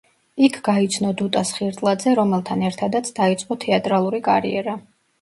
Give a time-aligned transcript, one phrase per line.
[0.45, 4.81] იქ გაიცნო დუტა სხირტლაძე, რომელთან ერთადაც დაიწყო თეატრალური კარიერა.